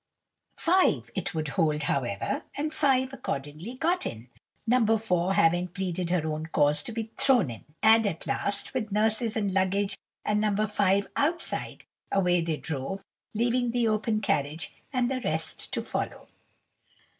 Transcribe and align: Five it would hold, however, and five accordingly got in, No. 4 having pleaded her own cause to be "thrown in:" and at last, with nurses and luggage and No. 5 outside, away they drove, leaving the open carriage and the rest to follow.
Five 0.57 1.11
it 1.13 1.35
would 1.35 1.49
hold, 1.49 1.83
however, 1.83 2.41
and 2.57 2.73
five 2.73 3.13
accordingly 3.13 3.75
got 3.75 4.03
in, 4.07 4.29
No. 4.65 4.97
4 4.97 5.35
having 5.35 5.67
pleaded 5.67 6.09
her 6.09 6.25
own 6.25 6.47
cause 6.47 6.81
to 6.81 6.91
be 6.91 7.11
"thrown 7.19 7.51
in:" 7.51 7.65
and 7.83 8.07
at 8.07 8.25
last, 8.25 8.73
with 8.73 8.91
nurses 8.91 9.37
and 9.37 9.53
luggage 9.53 9.95
and 10.25 10.41
No. 10.41 10.65
5 10.65 11.07
outside, 11.15 11.85
away 12.11 12.41
they 12.41 12.57
drove, 12.57 13.03
leaving 13.35 13.69
the 13.69 13.87
open 13.87 14.21
carriage 14.21 14.73
and 14.91 15.07
the 15.11 15.21
rest 15.21 15.71
to 15.73 15.83
follow. 15.83 16.27